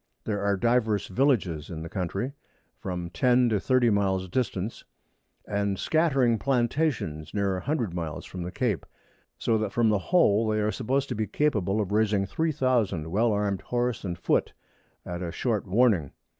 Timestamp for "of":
11.79-11.91